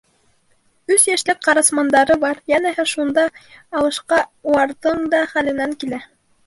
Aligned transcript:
Өс 0.95 1.03
йәшлек 1.11 1.43
ҡарасмандары 1.49 2.17
бар, 2.25 2.41
йәнәһе, 2.55 2.87
шундай 2.95 3.47
алышҡа 3.83 4.25
уларҙың 4.51 5.09
да 5.15 5.25
хәленән 5.37 5.83
килә. 5.85 6.07